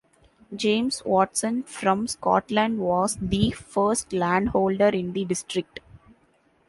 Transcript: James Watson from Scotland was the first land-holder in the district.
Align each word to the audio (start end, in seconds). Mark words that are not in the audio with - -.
James 0.55 1.03
Watson 1.05 1.61
from 1.61 2.07
Scotland 2.07 2.79
was 2.79 3.19
the 3.21 3.51
first 3.51 4.11
land-holder 4.11 4.87
in 4.89 5.13
the 5.13 5.25
district. 5.25 5.79